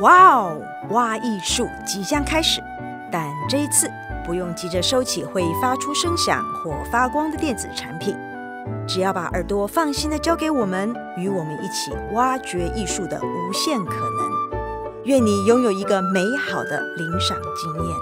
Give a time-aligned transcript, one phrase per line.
[0.00, 0.62] 哇哦，
[0.92, 2.62] 挖艺术即将开始，
[3.12, 3.86] 但这一次
[4.24, 8.16] 不用急着收起会发出声响或发光的电子产品，
[8.88, 15.04] 只要把耳朵放心的交给我们，与我们一起挖掘艺术的无限可能。
[15.04, 17.96] 愿你拥有一个美好的领赏经验。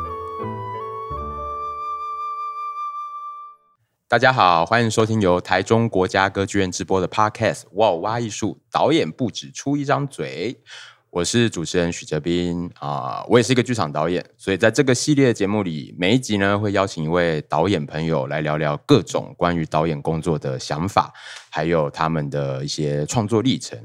[4.07, 10.63] 大家好，欢迎收听由台中国家歌剧院直播的 Podcast《哇哦，挖艺术》，导演不止出一张嘴。
[11.11, 21.13] 我是主持人许哲斌啊，我也是一个剧场导演，所以在这个系列的节目里，每一集呢会邀请一位导演朋友来聊聊各种关于导演工作的想法，
[21.51, 23.79] 还有他们的一些创作历程。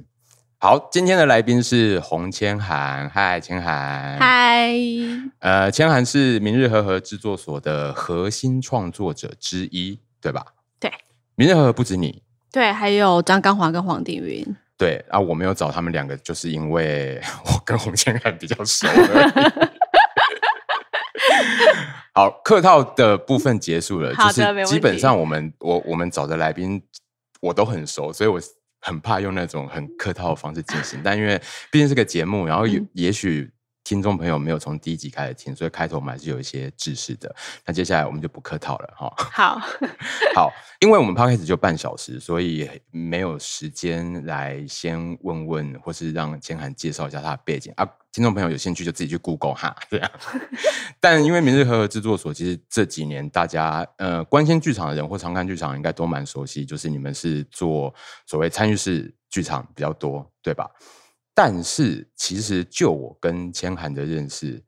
[0.59, 4.73] 好，今天的来宾是洪千涵，嗨，千涵，嗨，
[5.39, 10.45] 呃，千涵是明日和合制作所的核心创作者之一，对吧？
[10.77, 10.91] 对，
[11.35, 12.21] 明日和合不止你，
[12.51, 14.55] 对，还有张刚华跟黄定云。
[14.77, 18.87] 对啊，我没有找他们两个，就是因为 我跟洪千汉比较熟。
[22.13, 26.81] 好，客套的部分结束了，就是基本上我们我我们找的来宾
[27.41, 28.39] 我都很熟，所以我
[28.81, 31.01] 很怕用那种很客套的方式进行。
[31.03, 33.51] 但因为毕竟是个节目，然后也也许。
[33.83, 37.33] 听众朋友没有从第一集开始听，所以开头我们还是有一些知识的。
[37.65, 39.13] 那接下来我们就不客套了哈。
[39.17, 39.59] 好，
[40.35, 47.87] 好，因为我们 podcast 就半小时，所以没有时间来先问问，或是让千涵介绍一下他的背景啊。
[48.13, 50.11] 听众朋友有兴趣就自己去 Google 哈，这样。
[51.01, 57.93] 但因为明日和合制作所，其实这几年大家呃关心剧场的人或常看剧场应该都蛮熟悉，就是你们是做
[58.25, 60.69] 所谓参与式剧场比较多，对吧？
[61.33, 64.63] 但是，其实就我跟千寒的认识，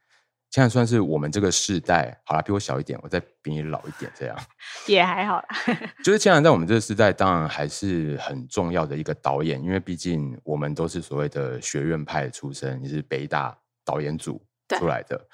[0.49, 4.35] 千涵算是我们这个世代，好啦，比我小一点，我再比你老一点，这样
[4.88, 5.45] 也还好啦。
[6.03, 14.41] 就是千寒在我们这个世代，当然还是很重要的一个导演，因为毕竟我们都是所谓的学院派出身，你是北大导演组
[14.79, 15.27] 出来的。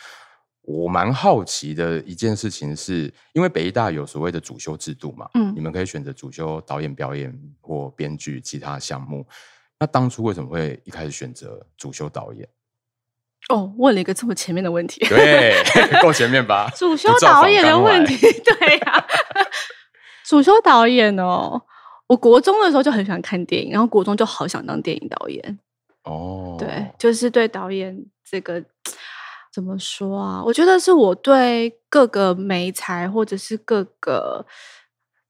[0.63, 9.25] 我蛮好奇的一件事情是，因为北大有所谓的主修制度嘛，嗯，你们可以选择主修导演、表演或编剧其他项目。
[9.81, 12.47] 那当初为什么会一开始选择主修导演？
[13.50, 15.56] 哦，问了一个这么前面的问题，对，
[16.03, 16.69] 够前面吧？
[16.78, 18.16] 主修导演的问题，
[18.46, 19.08] 对呀、啊，
[20.24, 21.59] 主修导演哦。
[22.06, 25.59] 我国中的时候就很喜欢看电影，然后国中就好想当电影导演。
[26.03, 28.63] 哦，对，就是对导演这个
[29.52, 30.44] 怎么说啊？
[30.46, 34.46] 我觉得是我对各个媒材或者是各个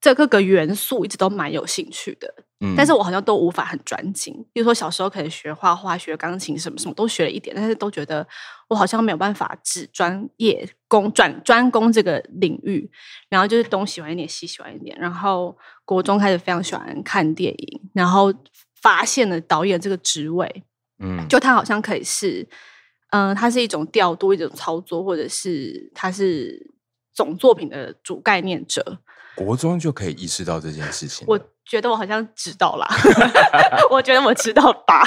[0.01, 2.33] 这各个元素一直都蛮有兴趣的。
[2.77, 8.27] 但是我好像都无法很专精，比如说小时候可能学画画、学钢琴，什么什么都学了一点，但是都觉得
[8.67, 12.87] 我好像没有办法只专业攻转专攻这个领域，
[13.29, 14.95] 然后就是东喜欢一点，西喜欢一点。
[14.99, 18.31] 然后国中开始非常喜欢看电影，然后
[18.79, 20.63] 发现了导演这个职位，
[20.99, 22.47] 嗯，就他好像可以是，
[23.09, 26.71] 嗯、呃，他是一种调度、一种操作，或者是他是
[27.11, 28.99] 总作品的主概念者。
[29.35, 32.87] 国中就可以意识到这件事情，我觉得我好像知道啦，
[33.89, 35.03] 我觉得我知道吧，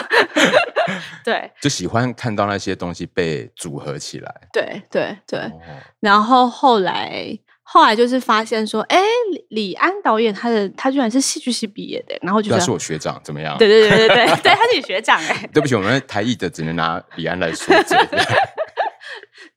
[1.22, 5.60] 对，就喜欢看到那些东西被组合起来，对对对，哦、
[6.00, 8.98] 然后后来后来就是发现说，哎，
[9.50, 13.56] 李安导演他的他居然是戏剧系毕业的，然后就他是我学长，怎么样？
[13.58, 17.98] 对对对对对，对他是你学长哎， 对不起，我们台艺的只能拿李安来说嘴，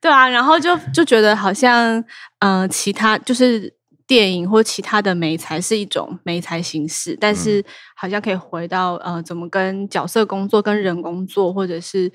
[0.02, 1.98] 对啊，然后就就觉得好像
[2.40, 3.74] 嗯、呃，其他就是。
[4.08, 7.64] 电影或其他的媒材是一种媒材形式，但是
[7.96, 12.10] 好像可以回到呃，怎么跟角色工作、跟人工作，或者是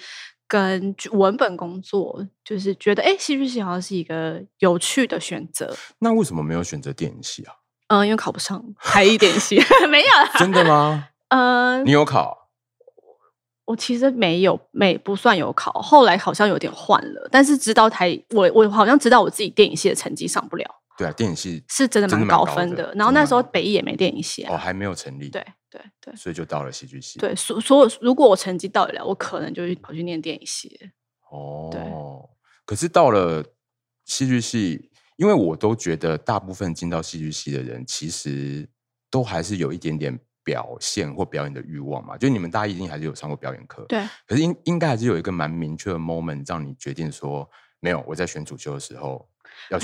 [0.48, 5.76] 跟文本工作，就是觉得哎，戏剧系好像是一个有趣的选择。
[5.98, 7.54] 那为什么没有选择电影系啊？
[7.88, 9.60] 嗯、呃，因为考不上台艺电影系，
[9.90, 10.30] 没有啦。
[10.38, 11.08] 真的吗？
[11.28, 12.48] 嗯、呃，你有考？
[13.66, 20.64] 我其实没有，没不算有考，后来好像有点换了，但是知道台我我好像知道我自己电影系的成绩上不了。
[20.98, 25.30] 对啊，电影系是真的蛮高分的，然后那时候北艺也没电影系，啊，哦，还没有成立。
[25.30, 27.18] 对对对，所以就到了戏剧系。
[27.18, 30.92] 对，所所以如果我成绩到得了，我可能就去跑去念电影系。
[31.30, 31.80] 哦，对。
[32.66, 33.42] 可是到了
[34.04, 38.68] 戏剧系，因为我都觉得大部分进到戏剧系的人，其实
[39.10, 42.18] 都还是有一点点表现或表演的欲望嘛。
[42.18, 44.06] 就你们大家一定还是有上过表演课，对。
[44.26, 47.50] 可是应应该还是有一个蛮明确的 moment，让你决定说，
[47.80, 49.26] 没有，我在选主修的时候。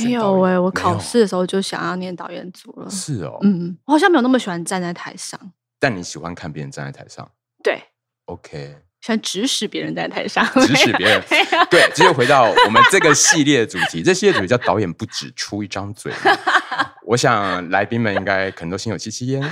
[0.05, 2.91] 没有哎、欸，我考试的时候就想要念导演组了。
[2.91, 5.39] 是哦，嗯，我好像没有那么喜欢站在台上。
[5.81, 7.31] 但你喜欢看别人站在台上？
[7.63, 7.81] 对
[8.27, 11.23] ，OK，喜欢指使别人在台上，指使别人。
[11.71, 16.13] 对，直接回到我们这个系列的主题，这系列主题叫“导演不只出一张嘴”。
[17.07, 19.43] 我想来宾们应该可能都心有戚戚焉，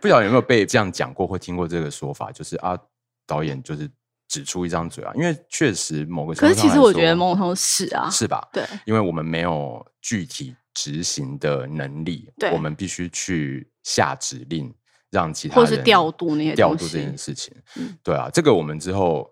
[0.00, 2.78] 不晓得有没有被这样讲过或听过这个说法，就是啊，
[3.26, 3.90] 导演就是。
[4.32, 8.48] 只出一张嘴啊，因为确实某个程度，可是其实我觉得某种是啊，是吧？
[8.50, 14.74] 对，因为我们没有具体执行的能力，对，我们必须去下指令，
[15.10, 17.54] 让其他人或是调度那些调度这件事情。
[17.76, 19.30] 嗯，对啊，这个我们之后，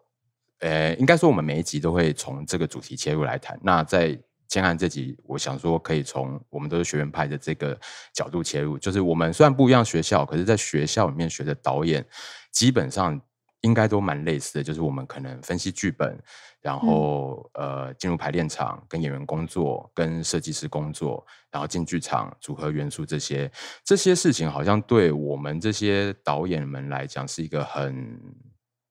[0.58, 3.58] 呃，应该说我们每一集都会从这个主题切入来谈。
[3.62, 4.14] 那在
[4.48, 7.74] 千函这集，我想说可以从我们都是学院派的这个
[8.12, 12.06] 角度切入，就是我们虽然不一样学校，可是在学校里面学的导演，
[12.52, 13.18] 基本上
[13.60, 16.18] 应该都蛮类似的，就是我们可能分析剧本，
[16.60, 23.50] 然后、嗯、呃进入排练场跟演员工作，跟设计师工作，然后进剧场组合元素这些
[23.84, 28.20] 这些事情，好像对我们这些导演们来讲是一个很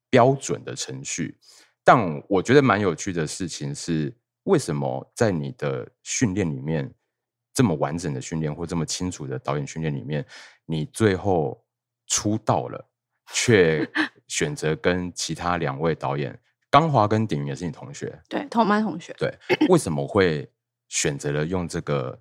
[0.09, 1.37] 标准的程序。
[1.83, 4.15] 但我觉得蛮有趣的事情是。
[4.43, 6.91] 为什么在你的训练里面，
[7.53, 10.25] 这么完整的训练或这么清楚的导演训练里面，
[10.65, 11.63] 你最后
[12.07, 12.89] 出道了，
[13.31, 13.87] 却
[14.29, 16.39] 选择跟其他两位导演，
[16.69, 19.37] 刚华跟鼎云也是你同学，对，同班同学，对，
[19.67, 20.49] 为什么会
[20.87, 22.17] 选择了用这个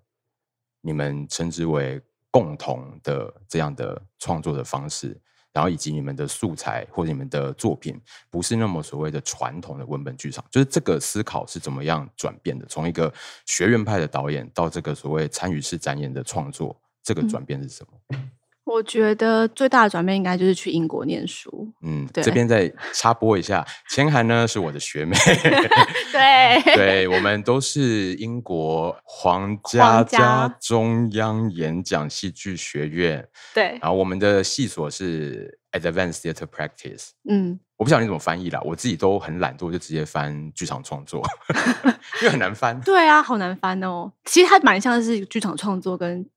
[0.80, 2.00] 你们称之为
[2.32, 5.16] 共同的这样的创作的方式？
[5.50, 7.98] 然后以及你们的素材或者你们的作品，
[8.30, 12.64] 不是那么所谓的传统的文本剧场，就是这个思考是怎么样转变的？
[12.66, 13.12] 从一个
[13.44, 18.00] 学院派的导演到这个所谓参与式展演的创作，这个转变是什么？
[18.10, 18.30] 嗯
[18.68, 21.72] 我觉得最大的转变应该就是去英国念书。
[21.82, 25.16] 嗯，对，这边再插播一下，千涵呢是我的学妹。
[26.12, 33.26] 对，对，我们都是英国皇家加中央演讲戏剧学院。
[33.54, 37.12] 对，然后我们的系所是 Advanced Theatre Practice。
[37.26, 41.26] 嗯，我不晓得你怎么翻译啦，我自己都很懒惰，就直接翻剧场创作，
[42.20, 42.78] 因为很难翻。
[42.82, 44.12] 对啊，好难翻哦。
[44.26, 46.28] 其实它蛮像是剧场创作，跟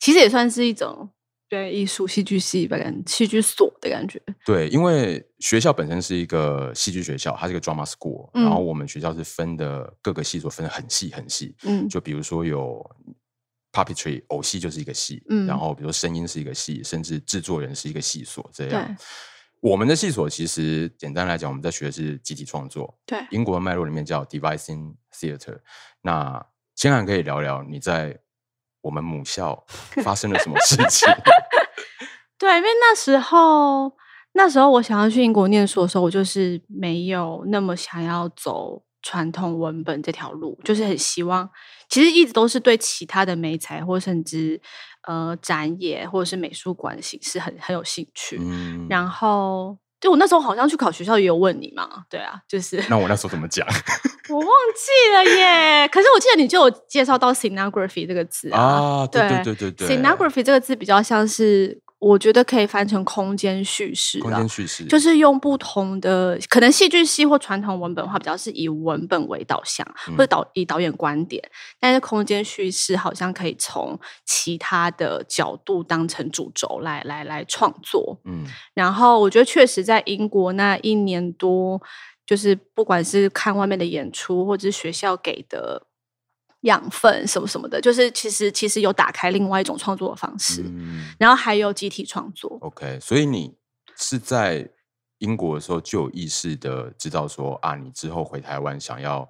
[0.00, 1.08] 其实也算是一种。
[1.50, 4.22] 对，艺术戏剧系吧，感戏剧所的感觉。
[4.46, 11.56] 对，因为学校本身是一个戏剧学校，它是一个 drama school，嗯，然后我们学校是分的各个系所分的很细很细。
[11.64, 12.88] 嗯，就比如说有
[13.72, 18.48] puppetry 偶戏就是一个系，嗯，然后比如说声音是一个系，甚至制作人是一个系所。
[18.54, 18.96] 这样，
[19.60, 22.96] 我们的系所其实简单来讲，我们在学的是集体创作。
[23.04, 25.58] 对，英国的脉络里面叫 devising theatre。
[26.00, 26.46] 那
[26.76, 28.16] 千函可以聊聊你在
[28.82, 29.64] 我们母校
[30.02, 31.08] 发生了什么事情？
[32.38, 33.92] 对，因为那时候，
[34.32, 41.48] 那时候我想要去英国念书的时候，我就是没有那么想要走传统文本这条路，就是很希望，
[41.88, 44.60] 其实一直都是对其他的美材，或甚至
[45.06, 48.38] 呃展演或者是美术馆形式很很有兴趣。
[48.40, 49.78] 嗯，然后。
[50.00, 52.82] 就我那时候好像去考学校也有问你嘛，对啊，就是。
[52.88, 53.68] 那我那时候怎么讲？
[54.30, 55.88] 我忘记了耶。
[55.92, 61.80] 可是我记得你就有介绍到 scenography 这个字啊，啊，对对对对对，scenography 这个字比较像是。
[62.00, 71.44] 我觉得可以翻成空间叙事，空间叙事就是用不同的，可能戏剧系或传统文本的话，比较是以文本为导向，嗯、或者导以导演观点。
[71.78, 78.18] 但是空间叙事好像可以从其他的角度当成主轴来来来创作。
[78.24, 81.82] 嗯，然后我觉得确实在英国那一年多，
[82.30, 85.88] 就是不管是看外面的演出，或者是学校给的。
[86.64, 92.58] 养分什么什么的，就是其实其实有打开另外一种创作的方式，嗯、然后还有集体创作。
[92.60, 93.56] OK，所以你
[93.96, 94.68] 是在
[95.20, 99.26] 英国的时候就有意识的知道说啊，你之后回台湾想要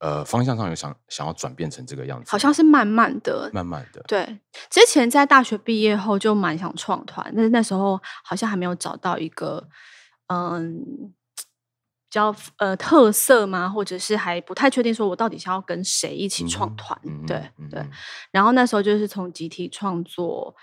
[0.00, 4.02] 呃方向上有想想要转变成这个样子，好像是慢慢的，慢慢的。
[4.08, 9.68] 对，之前在大学毕业后就蛮想创团，但是那时候好像还没有找到一个
[10.26, 11.14] 嗯。
[12.12, 13.66] 比较呃特色吗？
[13.66, 17.00] 或者是还不太确定，说我到底想要跟谁一起创团？
[17.04, 17.82] 嗯、对、嗯、对。
[18.30, 20.54] 然后那时候就是从集体创作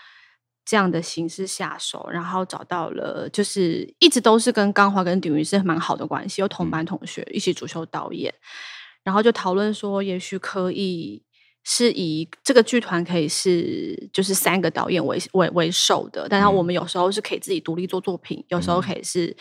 [0.64, 11.24] 这样的形式下手，然后找到了，就是一直都是跟刚华跟鼎云是蛮好的关系，有同班同学一起主修导演，嗯、然后就讨论说，也许可以
[11.64, 19.36] 是以这个剧团可以是就是三个导演为为为首的，但是我们有时候是可以自己独立做作品，嗯、有时候可以是。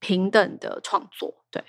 [0.00, 1.62] 平等的创作，对。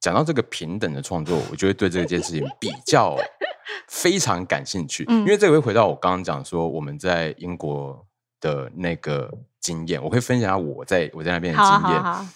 [0.00, 3.16] 讲到这个平等的创作，我就会对这件事情比较
[3.86, 8.06] 非常感兴趣，嗯、因为这个会回到我刚刚讲说我们在英国
[8.40, 9.30] 的那个
[9.60, 12.02] 经验，我会分享下我在我在那边的经验。
[12.02, 12.26] 好好好，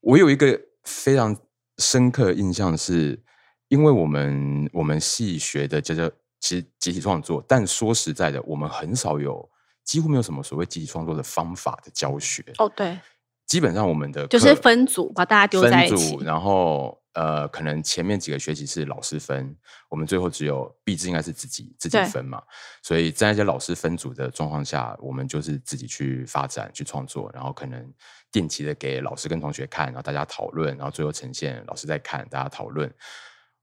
[0.00, 1.36] 我有一个非常
[1.78, 3.22] 深刻的印象是，是
[3.68, 6.08] 因为我们我们系学的叫做
[6.38, 9.50] 其实集体创作，但说实在的，我们很少有，
[9.84, 12.44] 几乎没有什么所谓集体创作的方法的教学。
[12.58, 12.98] 哦，对。
[13.46, 19.56] 基本上我们的就是分组把大家丢在一起，分组，然后呃，可能前面几个学期是老师分，
[19.88, 22.42] 我们最后只有毕制应该是自己自己分嘛，
[22.82, 27.92] 所以在一些老师分组的状况下，我们就是自己去发展去创作，然后可能
[28.32, 32.92] 定期的给老师跟同学看，然后大家讨论，然后最后呈现，老师在看，大家讨论。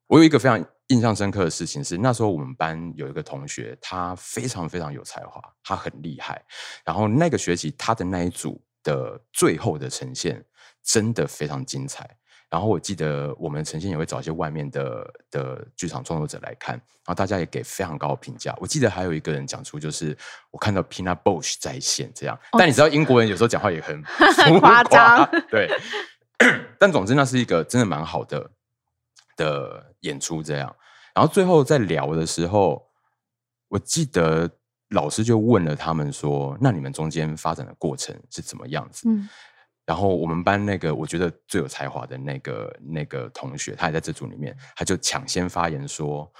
[0.07, 6.41] 我有一个非常印象深刻的事情是，那时候我们班有一个同学，他非常非常有才华，他很厉害，
[6.85, 10.45] 然后那个学期他的那一组的最后的呈现
[10.83, 12.17] 真的非常精彩。
[12.49, 18.53] 然后我记得我们呈现也会找一些外面的的剧场创作者来看，然后大家也给非常高的评价。
[18.59, 20.17] 我记得还有一个人讲出，就是
[20.49, 22.37] 我看到 Pina Bausch 在线这样。
[22.51, 25.69] 但你知道英国人有时候讲话也很 很夸张，对。
[26.77, 28.51] 但总之那是一个真的蛮好的
[29.37, 30.75] 的演出这样。
[31.13, 32.89] 然后最后在聊的时候，
[33.69, 34.49] 我记得
[34.91, 39.27] 老师就问了他们说：“那你们中间发展的过程是怎么样子？”嗯。
[39.85, 46.31] 然后我们班那个我觉得最有才华的那个那个同学，他也在这组里面，他就抢先发言说：“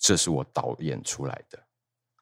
[0.00, 1.58] 这是我导演出来的。”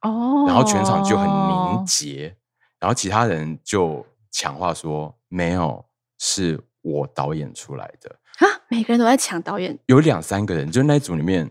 [0.03, 2.37] 哦，然后全场就很凝结，
[2.81, 5.85] 然后其他人就抢话说：“没有，
[6.19, 11.47] 是我导演出来的。”啊，每个人都在抢导演，有两三个人，就那一组里面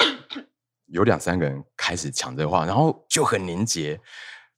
[0.92, 4.00] 有两三个人开始抢这话，然后就很凝结，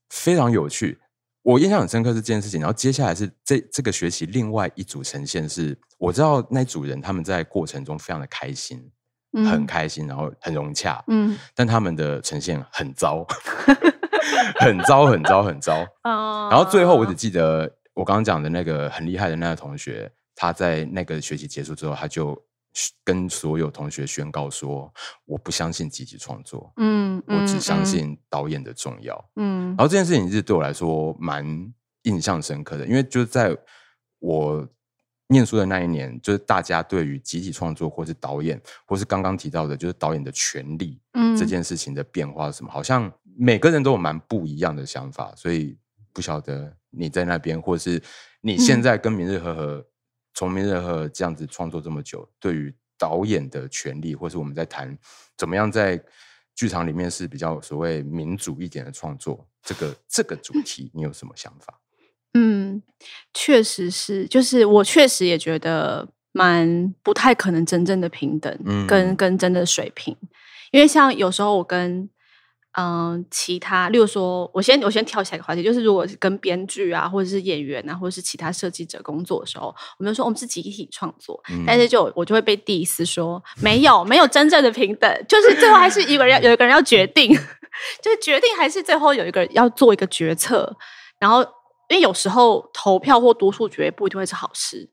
[0.10, 1.00] 非常有趣。
[1.44, 8.90] 我印象很深刻是这件事情，然后接下来是这这个学期另外一组呈现是，我知道那组人他们在过程中非常的开心，
[9.34, 13.26] 嗯、很开心，然后很融洽，嗯，但他们的呈现很糟，
[14.60, 22.42] 很糟，很糟，很糟， 哦、然后最后我只记得我刚刚讲的那个很厉害的那个同学，他在那个学期结束之后，他就。
[23.04, 24.92] 跟所有同学宣告说，
[25.26, 29.68] 我不相信集体创作，嗯，嗯，我只相信导演的重要，嗯。
[29.70, 31.46] 然后这件事情是对我来说蛮
[32.04, 33.56] 印象深刻的，因为就是在
[34.20, 34.68] 我
[35.28, 42.72] 念书的那一年，就是大家对于集体创作，或是导演，或是刚刚提到的，就是导演的权利，嗯，这件事情的变化是什么？
[42.72, 45.78] 好像每个人都有蛮不一样的想法，所以
[46.12, 48.02] 不晓得你在那边，或是
[48.42, 49.86] 你现在跟明日赫赫。
[50.34, 54.98] 从明日赫赫这样子创作这么久，对于导演的权利，或是我们在谈
[55.38, 56.02] 怎么样在
[56.56, 61.80] 剧场里面是比较所谓民主一点的创作，这个这个主题，你有什么想法？
[62.34, 62.82] 嗯，
[63.34, 68.52] 确实是，就是我确实也觉得蛮不太可能真正的平等，
[68.88, 70.18] 跟、嗯、跟真的水平，
[70.72, 72.10] 因为像有时候我跟。
[72.76, 79.68] 嗯，其他，例如说，我先我先跳下一个话题，就是如果是跟编剧啊，或者是演员啊，或者是其他设计者工作的时候，
[80.00, 87.32] 我们就说我们是集体创作，嗯、但是就我就会被 diss 说没有没有真正的平等，就是最后还是一个人要有一个人要决定，
[88.02, 90.76] 就是决定还是最后有一个人要做一个决策，
[91.20, 91.44] 然后
[91.90, 94.90] 因为有时候投票或多数决不一定会是好事。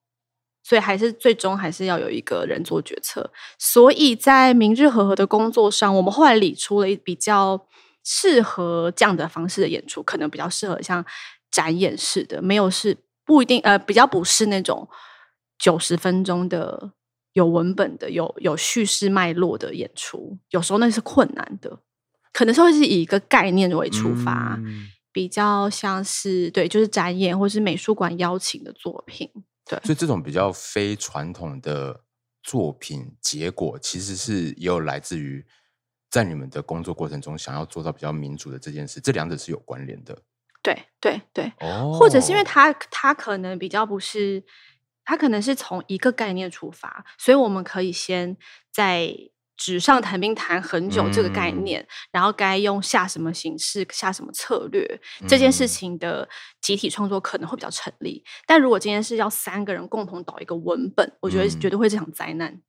[0.70, 3.28] 所以还是最终还是要有一个人做决策。
[3.58, 7.66] 所以在明日和和的工作上，我们后来理出了一比较
[8.04, 11.04] 适合这样的方式的演出，可能比较适合像
[11.50, 14.88] 展演式的，没有是不一定呃，比较不是那种
[15.58, 16.92] 九十分钟的
[17.32, 20.38] 有文本的、有有叙事脉络的演出。
[20.50, 21.80] 有时候那是困难的，
[22.32, 29.28] 可能是会是以一个概念为出发，嗯、比较像是对，就是展演或是美术馆邀请的作品。
[29.70, 32.02] 对所以这种比较非传统的
[32.42, 35.46] 作品结果，其实是也有来自于
[36.10, 40.22] 在你们的工作过程中想要做到比较民主的这件事，这两者是有关联的。
[40.62, 44.44] 对对对，哦，或者是因为他他可能比较不是，
[45.04, 48.36] 他可能是从一个概念出发，所以我们可以先
[48.72, 49.14] 在。
[49.60, 54.82] 纸上谈兵谈很久这个概念，嗯、然后该用下什么形式、下什么策略，
[55.20, 56.26] 嗯、这件事情的
[56.62, 58.24] 集体创作可能会比较成立。
[58.46, 62.50] 但如果今天是要三个人共同导一个文本，我觉得绝对会这场灾难。
[62.50, 62.62] 嗯、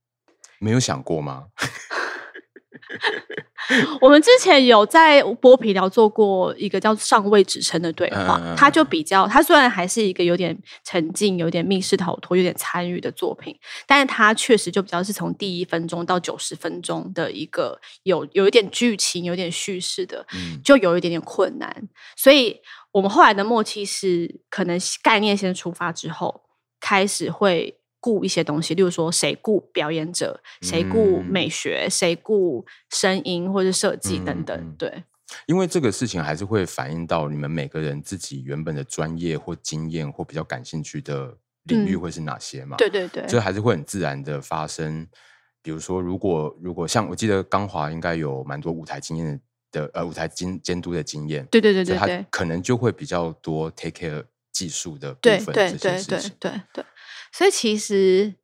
[0.60, 1.46] 没有想过吗？
[4.02, 20.26] 我们之前有在剥皮聊做过一个叫“上位指称”的对话，嗯、他就比较，他虽然还是一个有点沉浸、有点密室逃脱、有点参与的作品，但是他确实就比较是从第一分钟到九十分钟的一个有有一点剧情、有点叙事的，
[20.64, 21.90] 就有一点点困难。
[22.16, 22.60] 所以
[22.92, 26.44] 我们后来的默契是，可能概念先出发之后，
[26.80, 27.78] 开始会。
[28.02, 34.58] 顾一些东西，例如说谁顾表演者，谁顾美学，谁顾声音或者设计等等。
[34.60, 35.04] 嗯、对，
[35.46, 42.76] 因为这个事情还是会反映到你们每个人自己原本的专业或经验或比较感兴趣的领域会是哪些嘛？
[42.76, 45.08] 嗯、对对对，这还是会很自然的发生。
[45.62, 49.40] 比如说，如果如果像我记得刚华应该有蛮多舞台经验
[49.72, 51.46] 的，呃，舞台监监督的经验。
[51.52, 55.54] 对对对对，他可能就会比较多 take care 技术的部分。
[55.54, 56.84] 对对对对对对。
[57.32, 58.36] 所以其实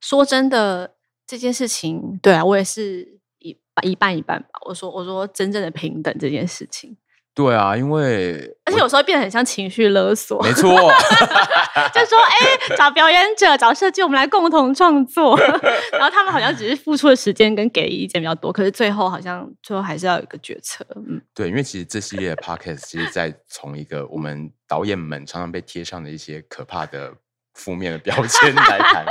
[0.00, 0.94] 说真的，
[1.26, 4.48] 这件事情，对啊，我也是一一半一半吧。
[4.66, 6.96] 我说我说真正的平等这件事情。
[7.32, 15.38] 对啊，因为而且有时候变得很像情绪勒索，没错，就说哎，找表演者、找设计，我们来共同创作，
[15.92, 20.84] 然后他们好像只是付出的时间跟给意见比较多，可是最后好像最后还是要有一个决策。
[20.96, 27.14] 嗯，对，因为其实这系列的 podcast 其实在从一个我们导演们常常被贴上的一些可怕的
[27.54, 29.04] 负面的标签来谈，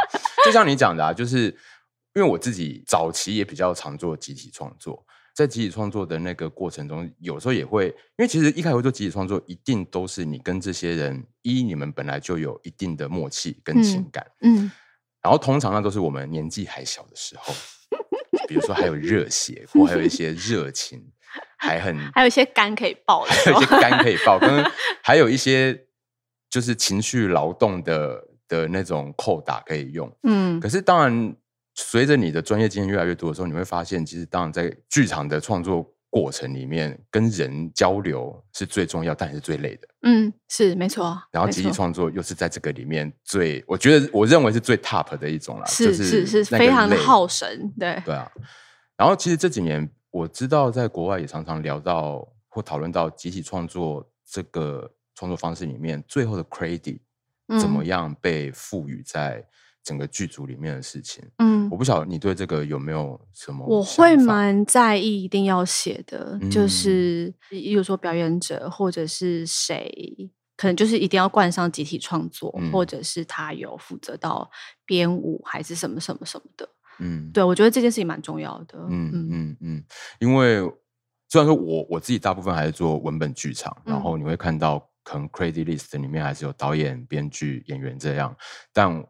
[0.45, 1.45] 就像你讲的啊，就是
[2.15, 5.05] 因为我自己早期也比较常做集体创作。
[5.35, 14.71] 在集体创作的那个过程中，有时候也会，因为其实一开始做集体创作，一定都是你跟这些人，一你们本来就有一定的默契跟情感，嗯，嗯，
[15.21, 17.53] 然后通常那都是我们年纪还小的时候，
[18.49, 21.01] 比如说还有热血，或还有一些热情，
[21.57, 24.69] 还很 还有一些肝可以爆，还有一些肝可以爆，跟
[25.01, 25.85] 还有一些
[26.49, 31.33] 就是情绪劳动的的那种扣打可以用，嗯，可是当然。
[31.75, 39.87] 随着你的专业经验越来越多的时候，你会发现，其实当然在剧场的创作过程里面，跟人交流是最重要，但也是最累的。
[40.01, 41.17] 嗯，是没错。
[41.31, 48.29] 然后集体创作又是在这个里面最，我觉得我认为是最 top 的一种啦，是是是非常的耗神，对对啊。
[48.97, 56.99] 然后其实这几年我知道，在国外也常常聊到或讨论到集体创作这个创作方式里面，最后的 credit
[57.57, 59.45] 怎么样被赋予在。
[59.81, 63.65] 整个剧组里面的事情，嗯，我不晓得你对这个有没有什么？
[63.65, 74.51] 我会蛮在意，一定要写的，嗯、就是，比如说表演者或者是谁，可能就是一定要冠上集体创作，嗯、或者是他有负责到
[74.85, 79.29] 编舞还是什么什么什么的，嗯，对，我觉得这件事情蛮重要的，嗯嗯。
[79.31, 79.83] 嗯嗯，
[80.19, 80.59] 因为
[81.29, 88.35] 虽然说我我自己大部分还是做文本剧场，嗯、然后你会看到可能 credit list 里面还是有导演、编剧、演员这样，
[88.73, 89.03] 但。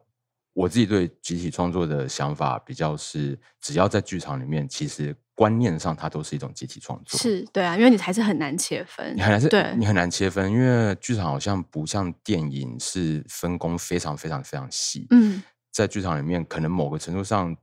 [0.53, 7.17] 我自己对集体创作的想法比较是，只要在剧场里面，其实观念上它都是一种集体创作。
[7.17, 15.07] 是对啊，因为你还是很难切分，你很难是，对，你很难切分，因为剧场好像不像电影是分工非常非常非常细。
[15.11, 15.41] 嗯，
[15.71, 17.55] 在剧场里面，可能某个程度上，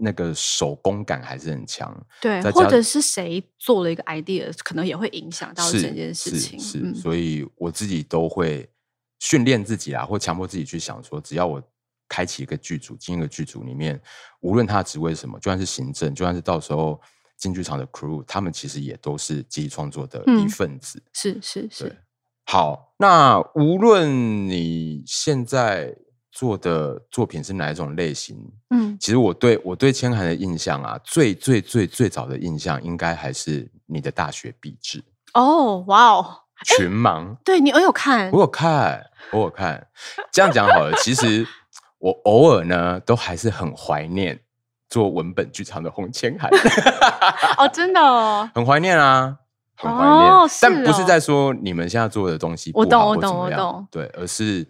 [0.00, 1.94] 那个手工感还是很强。
[2.20, 6.58] 对，或者是谁做了一个 idea，可能也会影响到整件事情。
[6.58, 8.68] 是，是，嗯，所以我自己都会
[9.18, 11.62] 训练自己啊，或强迫自己去想说，只要我。
[12.12, 14.02] 开启一个剧组，进一个剧组里面，
[14.40, 17.00] 无论他的职位是什么，就算是行政，就算是到时候
[17.36, 20.98] 进剧场的 crew，他们其实也都是集体创作的一份子。
[20.98, 21.96] 嗯、是是是。
[22.46, 25.96] 好，那无论你现在
[26.30, 28.36] 做的作品是哪一种类型，
[28.70, 35.02] 嗯，其实我对我对千寒的印象啊，最最最最早的印象，应该还是你的大学毕制。
[35.34, 36.26] 哦，哇哦，
[36.64, 39.86] 群盲，对你我有看，我有看，我有看。
[40.32, 41.46] 这样讲好了，其实。
[42.00, 44.40] 我偶尔呢，都还是很怀念
[44.88, 46.48] 做文本剧场的洪千寒。
[47.58, 49.36] 哦，真的哦，很怀念啊，
[49.76, 50.32] 很怀念。
[50.32, 53.88] 哦哦、但不是在说你们现在做的东西不好或怎么样，我懂，我懂，我懂。
[53.90, 54.66] 对，而是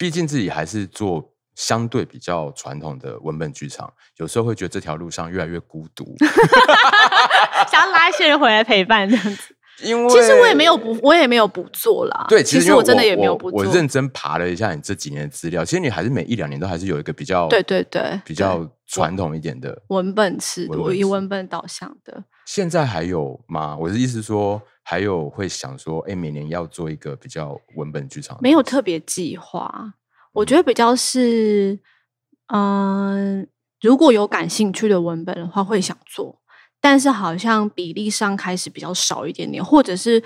[0.00, 6.16] 毕竟自己还是做相对比较传统的文本剧场，有时候会觉得这条路上越来越孤独，
[7.70, 9.54] 想要拉一些人回来陪伴这样子。
[9.82, 12.24] 因为其实我也没有不，我也没有不做啦。
[12.30, 13.58] 对，其实，我真的也没有不做。
[13.60, 22.24] 我认真爬了一下你这几年的资料，其实你还是每一两年都还是有一个比较对对对比较传统一点的文本式，我以文本导向的。
[22.46, 23.76] 现在还有吗？
[23.78, 29.94] 我的意思说，还有会想说，哎，每年要做一个比较文本剧场，没有特别计划。
[30.32, 31.78] 我觉得比较是，
[32.52, 33.46] 嗯、呃，
[33.80, 36.40] 如果有感兴趣的文本的话，会想做。
[36.80, 40.20] 但是好像比例上开始比较少一点点，或者是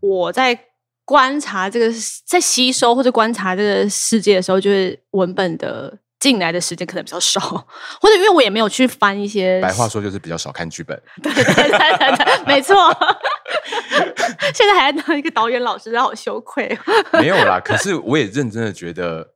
[0.00, 0.66] 我在
[1.06, 1.90] 观察这个，
[2.26, 9.58] 在吸收或者观察这个世界的时候，就是文本的进来的时间可能比较少，或者因为我也没有去翻一些。
[9.62, 11.02] 白话说就是比较少看剧本。
[11.22, 12.76] 对对对对对，没错。
[14.54, 16.78] 现在还在当一个导演老师，好羞愧。
[17.20, 19.34] 没有啦，可是我也认真的觉得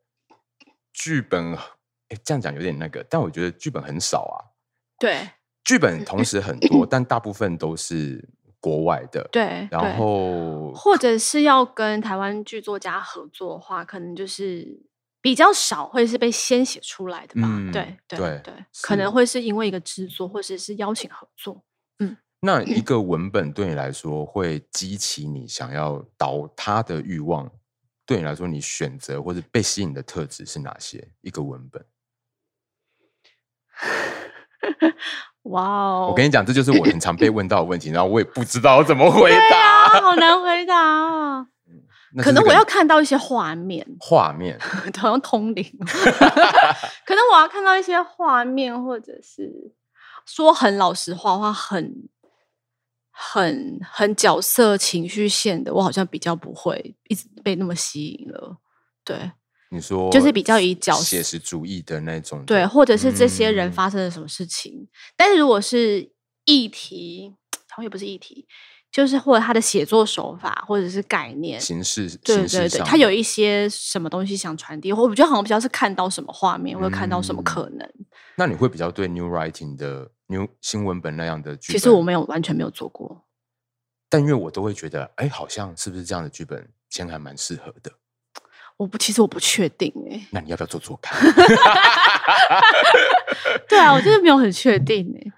[0.93, 4.55] 剧本，哎，这样讲有点那个，但我觉得剧本很少啊。
[4.99, 5.31] 对。
[5.65, 8.29] 剧本同时很多，但大部分都是
[8.61, 9.27] 国外的。
[9.33, 14.83] 对，然后或者是要跟台湾剧作家合作的话，可能就是
[15.23, 17.49] 比较少，会是被先写出来的吧？
[17.73, 21.65] 对对，对可能会是因为一个制作，或者是邀请合作。
[22.45, 27.51] 嗯，那一个文本对你来说会激起你想要导它的欲望？
[28.07, 31.09] 对你来说，你选择或者被吸引的特质是哪些？
[31.23, 31.85] 一个文本。
[35.45, 41.47] 哇哦我跟你讲，这就是我很常被问到的问题，然后我也不知道怎么 回答，啊、好难回答啊！
[42.23, 45.65] 可能我要看到一些画面，画面，好像通灵。
[47.05, 49.75] 可能我要看到一些画面，或者是
[50.25, 52.09] 说很老实话话，很
[53.17, 58.59] 很很角色情绪线的，我好像比较不会一直被那么吸引了。
[59.05, 59.31] 对，
[59.71, 64.73] 你说就是比较以角色写实主义的那种，对，或者是这些人发生了什么事情。
[64.81, 66.11] 嗯、但是如果是
[66.45, 67.33] 议题，
[67.69, 68.47] 好像也不是议题。
[68.91, 77.91] 就是或者他的写作手法，或者是概念形式，对对对，他有一些什么东西想传递，或我觉得好像比较是看到什么画面，或者看到什么可能。
[78.37, 81.79] 那你会比较对 new writing 的 new 新闻本那样的剧本？
[81.79, 83.25] 其实我没有完全没有做过，
[84.09, 87.93] 但因为我都会觉得，哎，好像是不是这样的剧本，千还蛮适合的。
[88.77, 90.27] 我不，其实我不确定哎。
[90.33, 91.17] 那你要不要做做看？
[93.69, 95.33] 对啊，我真的没有很确定哎。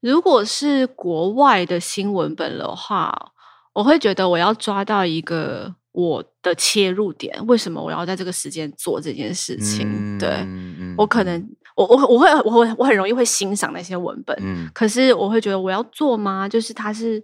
[0.00, 3.32] 如果是国外的新闻本的话，
[3.74, 7.46] 我会觉得我要抓到一个我的切入点。
[7.46, 10.16] 为什么我要在这个时间做这件事情？
[10.16, 11.46] 嗯、对、嗯、我可能
[11.80, 16.48] 我我我会我会我很容易会欣赏那些文本，嗯、可是我会觉得我要做吗？
[16.48, 17.22] 就是它是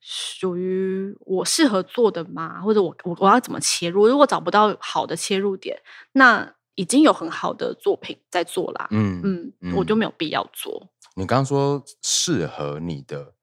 [0.00, 2.60] 属于我适合做的吗？
[2.62, 4.08] 或者我我我要怎么切入？
[4.08, 5.78] 如果找不到好的切入点，
[6.12, 8.88] 那已经有很好的作品在做啦。
[8.90, 10.88] 嗯嗯，嗯，我就没有必要做。
[11.16, 13.34] 你刚刚说适合你的，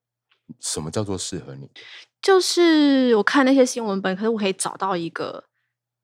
[0.60, 1.70] 什么叫做适合你？
[2.20, 5.44] 就是我看那些新闻本，可是我可以找到一个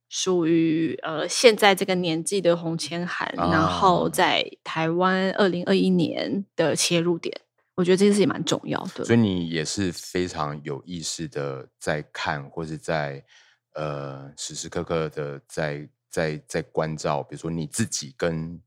[0.09, 7.41] 属于呃现在这个年纪的洪千涵，啊、然后在台湾二零二一年的切入点，
[7.75, 9.05] 我觉得这件事情蛮重要的。
[9.05, 13.25] 所以你也是非常有意识的在看，或是在
[13.75, 18.61] 呃时时刻刻的在在在关照，比如说你自己跟。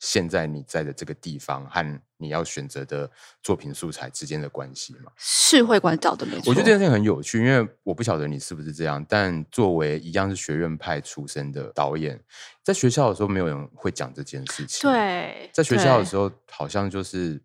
[0.00, 3.10] 现在你在的这个地方和你要选择的
[3.42, 5.10] 作品素材之间的关系吗？
[5.16, 6.50] 是会关照的，没错。
[6.50, 12.20] 我觉得这件事情很有趣，因为我不晓得你是不是这样，但作为一样是学院派出身的导演，
[12.62, 14.90] 在学校的时候没有人会讲这件事情。
[14.90, 17.40] 对，在学校的时候，好像就是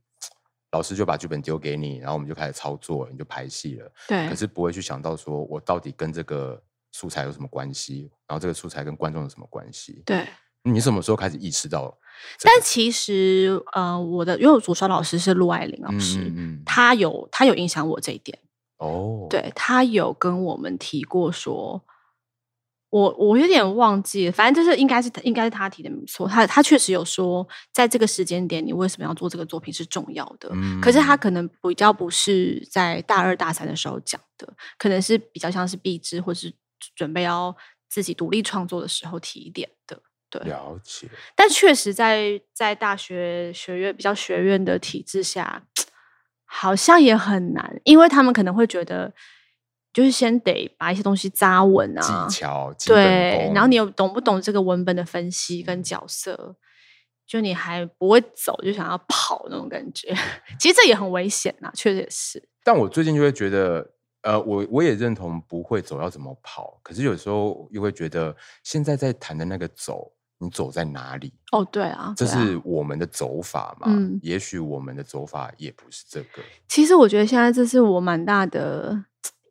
[0.72, 3.92] 老师就把剧本丢给你，然后我们就开始操作，你就拍戏了。
[4.08, 6.60] 对，可是不会去想到说我到底跟这个
[6.92, 10.02] 素材有什么关系，然后这个素材跟观众有什么关系？
[10.06, 10.28] 对。
[10.64, 11.98] 你什么时候开始意识到？
[12.42, 18.40] 但其实，呃，我的因为我主修老师是陆爱玲老师，嗯嗯、他有他有影响我这一点。
[18.78, 21.84] 哦，对，他有跟我们提过说，
[22.90, 26.28] 我我有点忘记了，反正就是应该是应该是他提的没错。
[26.28, 30.50] 他他确实有说，在这个时间点，你为什么要做这个作品是重要的。
[30.54, 36.54] 嗯、可是他可能比较不是在大二大三的时候讲的，可能是比较像是毕制或是
[36.96, 37.56] 准备要
[37.90, 39.74] 自己独立创作的时候提一点的。
[40.40, 45.64] 对，了解，但确实在在大学学院比较学院的体制下，
[46.46, 49.14] 好像也很难，因为他们可能会觉得，
[49.94, 56.56] 就是先得把一些东西扎稳啊，技巧，对，然后你又懂不懂这个文本的分析跟角色，嗯、
[57.28, 60.12] 就你还不会走，就想要跑那种感觉，
[60.60, 62.50] 其实这也很危险呐，确实也是。
[62.64, 63.92] 但我最近就会觉得。
[64.24, 71.34] 呃，我我也认同不会走要怎么跑，可是有时候又会觉得现在在谈的那个走，你走在哪里？
[71.52, 73.88] 哦，对啊，这是我们的走法嘛？
[73.90, 76.42] 嗯，也许我们的走法也不是这个。
[76.68, 79.04] 其实我觉得现在这是我蛮大的，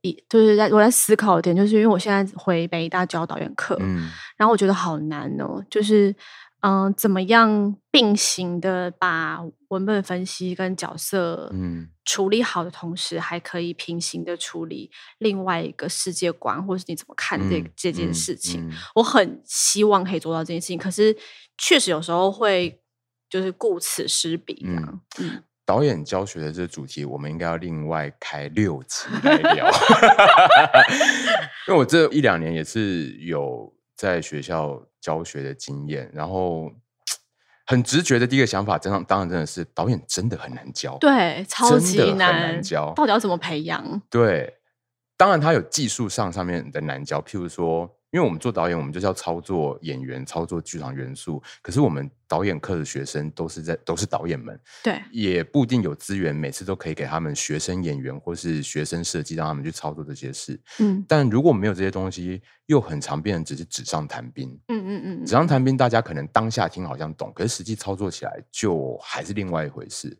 [0.02, 6.14] 一就是在我在思考的点，就是因为我现在回北大教导演课，嗯，然后我觉得好难哦，就是。
[6.62, 18.62] 嗯，怎么样并行的把文本分析跟角色嗯处理好的同时，还可以平行的处理另外一个世界观，或是你怎么看这这件事情？
[18.62, 21.16] 嗯嗯嗯、我很希望可以做到这件事情，可是
[21.58, 22.80] 确实有时候会
[23.28, 25.00] 就是顾此失彼这样。
[25.18, 29.68] 嗯，嗯导演教学的这个主题，我们应该要另外开六集来聊，
[31.66, 34.80] 因为我这一两年也是有在学校。
[35.02, 36.72] 教学的经验，然后
[37.66, 44.00] 很直觉的第一个想法，真的当然真的是导演真的很难教，对，超级难，难教，到底要怎么培养？
[44.08, 44.56] 对，
[45.18, 47.98] 当然他有技术上上面的难教，譬如说。
[48.12, 51.42] 因为我们做导演，我们就是要操作演员、操作剧场元素。
[51.62, 60.60] 可是我们导演课的学生都是在都是导演们，对，也不一定有资源，每次都可以给他们学生演员或是学生设计，让他们去操作这些事。
[60.78, 64.48] 嗯，但如果没有这些东西，又很常变成只是纸上谈兵。
[64.68, 70.14] 嗯嗯嗯，纸上谈兵，大家可能当下听好像懂，可是实际操作起来就还是另外一回事。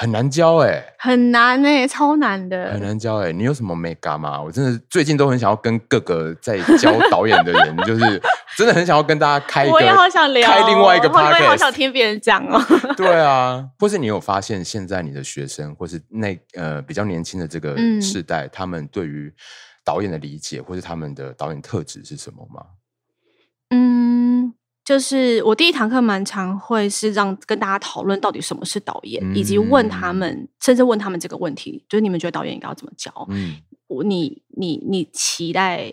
[0.00, 3.32] 很难教哎、欸，很难哎、欸，超难的，很难教哎、欸。
[3.34, 4.40] 你有什么眉角吗？
[4.40, 8.22] 我真的最近都很想要跟各个在教导演的人， 就是
[8.56, 12.58] 真的很想要跟大家开一个，我也好想聊，开另外一个 podcast，我也好想听别人讲哦。
[12.96, 19.30] 对啊，或是你有发现现在你的学生，或是那呃比较年轻的这个世代，嗯、他们对于
[19.84, 22.62] 导演的理解，或是他们的导演特质是什么吗？
[23.68, 24.54] 嗯。
[24.90, 33.12] 就是我第一堂课蛮常会是让跟大家讨论到底什么是导演，嗯、以及问他们，甚至问他们这个问题，就是你们觉得导演应该要怎么教？
[33.28, 33.54] 嗯，
[33.86, 35.92] 我你你你期待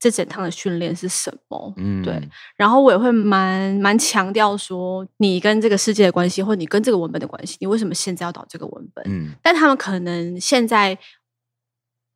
[0.00, 1.74] 这整趟的训练是什么？
[1.76, 2.18] 嗯，对。
[2.56, 9.04] 然后我也会蛮蛮强调说，你跟这个世界的关系，或你跟这个文本的关系，你为什么现在要导这个文本？
[9.06, 10.98] 嗯，但他们可能现在。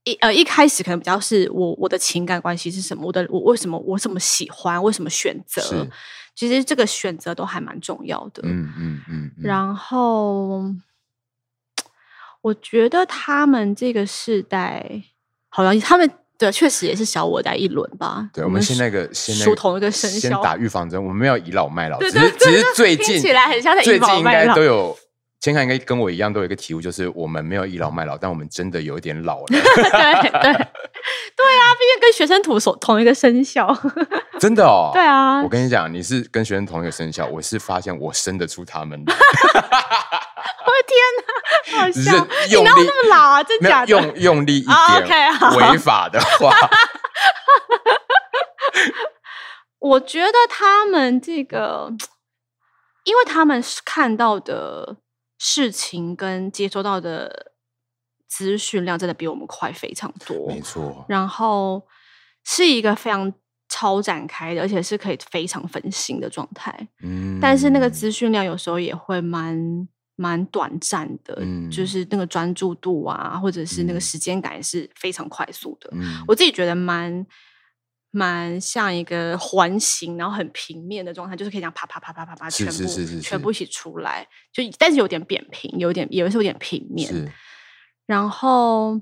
[0.09, 3.05] 一呃，一开始可能比较是我我的情感关系是什么？
[3.07, 4.83] 我的我为什么我怎么喜欢？
[4.83, 5.87] 为什么选择？
[6.35, 8.43] 其实这个选择都还蛮重要的。
[8.45, 9.31] 嗯嗯嗯。
[9.43, 10.65] 然后
[12.41, 15.03] 我觉得他们这个世代
[15.49, 18.31] 好像他们对，确实也是小我代一轮吧。
[18.33, 21.03] 对，我们现在个属同一个生肖，先打预防针。
[21.03, 24.97] 我们没有倚老卖老，对对对，只是最近听起来很像在最近应该都有。
[25.41, 29.47] 千凯应该跟我一样，都有一个体悟，就是我们没有倚老卖老，但我们真的有一点老了。
[29.51, 33.73] 对对对，对啊，毕竟跟学生土所同一个生肖，
[34.41, 34.91] 真的哦。
[34.93, 39.13] 对啊，我跟你讲，你是跟学生同一个生肖，我是发现我生得出他们的。
[39.15, 39.19] 我
[40.73, 40.99] 的天
[41.73, 43.43] 哪，好像你哪有那么老啊？
[43.45, 43.89] 真假的？
[43.89, 44.67] 用用力一
[45.07, 46.53] 点， 违法的话。
[49.79, 51.93] 我觉得他们这个。
[53.05, 54.97] 因为他们是看到的
[55.39, 57.53] 事情跟接收到的
[58.27, 61.05] 资讯量真的比我们快非常多，没错。
[61.09, 61.87] 然后
[62.45, 63.33] 是一个非常
[63.69, 66.89] 超展开的，而且是可以非常分心的状态。
[67.03, 75.89] 嗯，但是那个资讯量有时候也会蛮蛮短暂的，嗯，就是那个专注度啊，或者是那个时间感是非常快速的。
[75.93, 77.27] 嗯，我自己觉得蛮。
[78.11, 87.31] 蛮像一个环形，然后很平面的状态，就是可以这样啪啪啪啪啪啪，全部全部一起出来，就但是有点扁平，有点也是有点平面。
[88.07, 88.99] 然后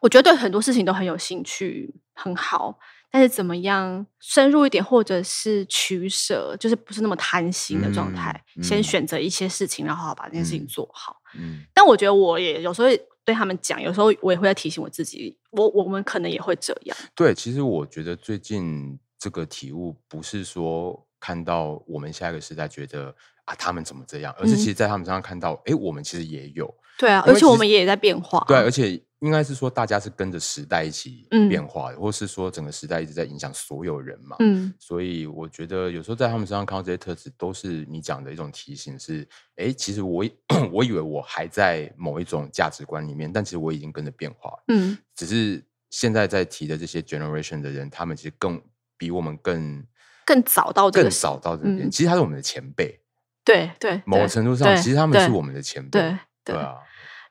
[0.00, 2.78] 我觉得对很多事情都很有兴趣，很好。
[3.10, 11.16] 但是怎么样深入一点，或者是取舍，就是不是那么贪心的状态，嗯嗯、先选择一些事情，然后把这件事情做好。
[11.34, 12.88] 嗯，但我觉得我也有时候。
[13.26, 16.96] 对他们讲，有时候我也会在提醒我自己，我我们可能也会这样。
[17.14, 23.14] 对，其实我觉得最近这个体悟，不是说看到我们下一个时代觉得
[23.44, 26.72] 啊他们怎么这样，而是其实在他们身上看到，哎、嗯，我们其实也有。
[26.98, 28.44] 对啊，而且我们也在变化。
[28.46, 29.02] 对，而且。
[29.20, 34.36] 应该是说，大家是跟着时代一起变化的，嗯、或是说整个时代一直在影响所有人嘛。
[34.40, 40.22] 嗯，所以我觉得有时候在他们身上看到这些特质，都是你讲的一种提醒是：是哎，其实我
[40.70, 44.52] 我以为我还在某一种价值观里面，但其实我已经跟着变化。
[44.68, 48.60] 嗯，只是现在在提的这些 generation 的人，他们其实更
[48.98, 49.82] 比我们更
[50.26, 51.88] 更早到这个更早到这边。
[51.88, 53.00] 嗯、其实他是我们的前辈。
[53.42, 56.14] 对对，某程度上，其实他们是我们的前辈。
[56.44, 56.76] 对啊。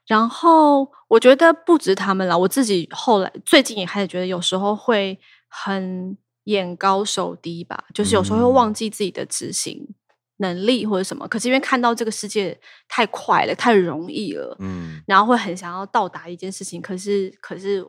[0.07, 9.95] 然后我觉得不止他们了，我自己后来最近也开始觉得，有时候会很眼高手低吧，就是有时候会忘记自己的执行
[10.37, 11.27] 能力或者什么。
[11.27, 17.83] 可是因为看到这个世界太快了，太容易了，嗯，然后会很想要到达一件事情，可是可是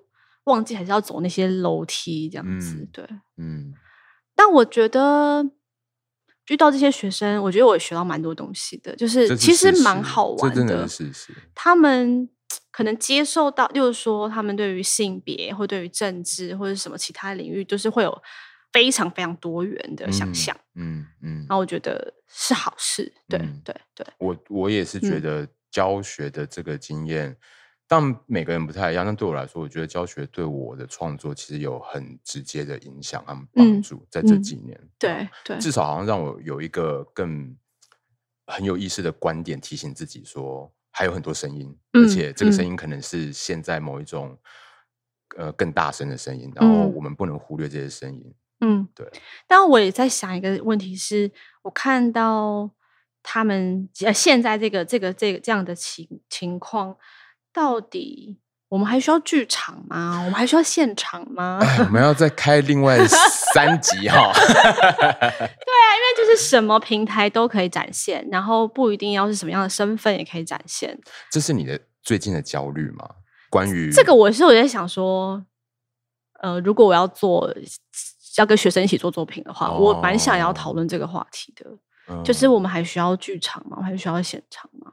[0.44, 3.04] 忘记还是要走那些楼梯这样子，嗯、对，
[3.36, 3.74] 嗯。
[4.34, 5.50] 但我觉得。
[6.48, 10.64] 遇到这些学生，我觉得我也学到蛮多东西的，就是其实蛮好玩的。
[10.64, 12.28] 的是是他们
[12.70, 18.22] 可能接受到，就是说他们对于性别或对于政治或者什么其他领域，就是会有
[18.72, 20.56] 非常非常多元的想象。
[20.74, 23.12] 嗯嗯，嗯然后我觉得是好事。
[23.28, 27.30] 对、嗯、对对，我我也是觉得教学的这个经验。
[27.30, 27.36] 嗯
[27.88, 34.04] 但每个人不太一样，但对我来说，我觉得教学对我的创作其实有很直接的影响和帮助。
[34.10, 37.56] 在这几年，对对，至少好像让我有一个更
[38.46, 44.36] 很有意思的观点，提醒自己说还有很多声音，嗯、而且这个声音可能是现在某一种、
[45.36, 48.34] 嗯、呃更大声的声音，然后我们不能忽略这些声音。
[48.62, 49.08] 嗯，对。
[49.46, 51.30] 但我也在想一个问题是，
[51.62, 52.72] 我看到
[53.22, 56.96] 他们呃现在这个这个这个这样的情情况。
[57.56, 58.36] 到底
[58.68, 60.18] 我们还需要剧场吗？
[60.18, 61.58] 我们还需要现场吗？
[61.86, 64.30] 我们要再开另外三集哈。
[64.36, 70.98] 对啊，因为就是什么平台都可以展现，然后不一定要是什么样的身份也可以展现。
[71.30, 73.08] 这是你的最近的焦虑吗？
[73.48, 75.42] 关于这个，我是我在想说，
[76.42, 77.50] 呃，如果我要做
[78.36, 81.64] 要跟学生一起做作品的话，哦、我蛮想要讨论这个话题的。
[82.08, 83.76] 嗯、就是我们还需要剧场吗？
[83.78, 84.92] 我们还需要现场吗？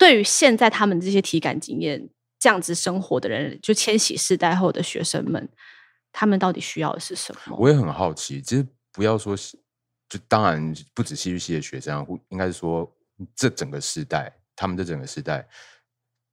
[0.00, 2.08] 对于现在他们这些体感经验
[2.38, 5.46] 这样子生活的人，就千禧世代后的学生们，
[6.10, 7.54] 他们到底需要的是什么？
[7.58, 8.40] 我也很好奇。
[8.40, 9.36] 其实不要说，
[10.08, 12.90] 就当然不止戏剧系的学生，应该是说
[13.36, 15.46] 这整个时代，他们这整个时代，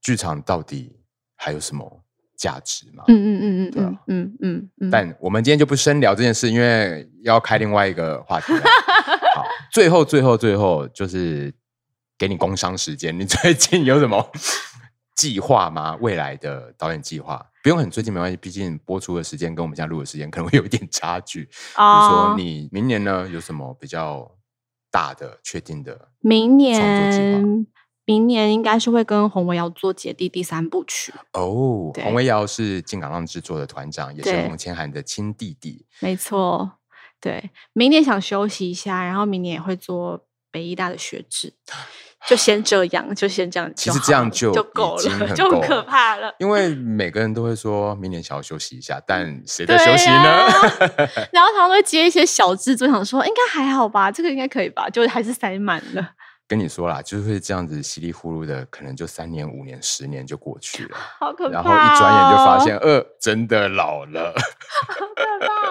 [0.01, 0.95] 剧场到底
[1.35, 2.05] 还有什么
[2.37, 3.03] 价值嘛。
[3.09, 4.89] 嗯嗯嗯嗯对啊嗯嗯嗯嗯。
[4.89, 8.63] 但我们今天就不深聊这件事，因为要开另外一个话题了。
[9.35, 11.53] 好，最后最后最后就是
[12.17, 14.31] 给你工商时间，你 最近有什么
[15.15, 15.97] 计划吗？
[16.01, 21.43] 未来的导演计划不用很最近没关系，毕竟播出的时间跟我们现在录的时间可能会有一点差距。
[21.43, 24.29] 比如说你明年呢有什么比较
[24.89, 26.09] 大的确定的？
[26.19, 27.67] 明年。
[28.09, 31.91] 明年应该是会跟洪维尧做姐弟第三部曲哦。
[32.01, 35.85] 洪维尧是进港浪制作的团长，也是洪千涵的亲弟弟。
[35.99, 36.71] 没错，
[37.19, 41.55] 对，明年想休息一下，然后明年也会做北医大的学制，
[42.27, 43.71] 就先这样，就先这样。
[43.75, 46.33] 其实这样就就够了，就很可怕了。
[46.39, 50.29] 因为每个人都会说明年想要休息一下，但谁在休息呢？
[50.29, 50.51] 啊、
[51.31, 56.11] 然后他们会接一些小制作，想说应该还好吧，这个应该可以吧，就还是塞满了。
[56.49, 61.61] 跟你说啦，就是会这样子稀里糊涂的，可能就三年、五年、十年就过去了，好可怕、哦！
[61.61, 64.33] 然后一转眼就发现，呃，真的老了，
[64.87, 65.66] 好可怕。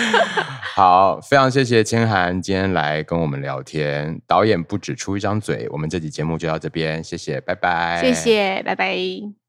[0.74, 4.20] 好，非常谢谢千涵今天来跟我们聊天。
[4.26, 9.45] 导演不止出一张嘴，我们这集节目就到这边，谢谢，拜拜，谢谢，拜拜。